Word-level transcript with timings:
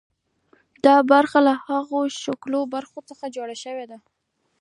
دا 0.85 0.95
برخه 1.11 1.39
له 1.47 1.53
هرم 1.63 1.93
شکلو 2.23 2.59
برخو 2.73 2.99
څخه 3.09 3.25
جوړه 3.35 3.55
شوې 3.63 3.85
ده. 3.91 3.97